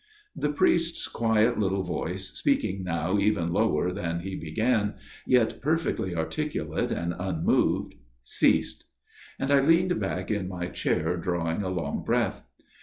The 0.35 0.49
priest's 0.49 1.07
quiet 1.07 1.59
little 1.59 1.83
voice, 1.83 2.29
speaking 2.29 2.83
now 2.83 3.19
even 3.19 3.53
lower 3.53 3.91
than 3.91 4.21
he 4.21 4.35
began, 4.35 4.95
yet 5.27 5.61
perfectly 5.61 6.13
articu 6.13 6.67
late 6.67 6.91
and 6.91 7.13
unmoved, 7.19 7.93
ceased; 8.23 8.85
and 9.37 9.53
I 9.53 9.59
leaned 9.59 9.99
back 9.99 10.31
in 10.31 10.47
my 10.47 10.69
chair 10.69 11.17
drawing 11.17 11.61
a 11.61 11.69
long 11.69 12.01
breath. 12.03 12.43